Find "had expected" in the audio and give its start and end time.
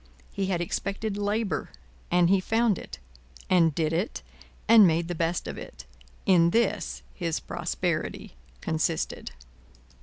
0.47-1.15